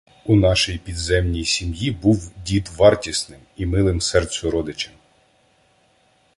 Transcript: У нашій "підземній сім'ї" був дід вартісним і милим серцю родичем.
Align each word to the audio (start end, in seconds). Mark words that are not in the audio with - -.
У 0.25 0.35
нашій 0.35 0.77
"підземній 0.77 1.45
сім'ї" 1.45 1.91
був 1.91 2.31
дід 2.45 2.67
вартісним 2.69 3.39
і 3.57 3.65
милим 3.65 4.01
серцю 4.01 4.51
родичем. 4.51 4.93